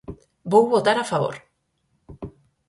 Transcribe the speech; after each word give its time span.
Vou 0.51 0.63
votar 0.75 0.97
a 0.99 1.09
favor. 1.11 1.35